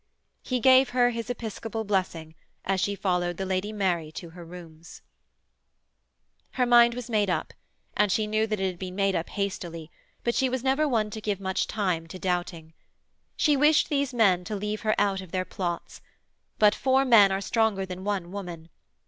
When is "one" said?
10.87-11.11, 18.03-18.31